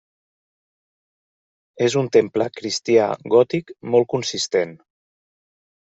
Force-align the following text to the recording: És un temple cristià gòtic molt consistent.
És 1.87 1.97
un 2.01 2.09
temple 2.17 2.47
cristià 2.61 3.11
gòtic 3.35 3.73
molt 3.93 4.13
consistent. 4.15 4.75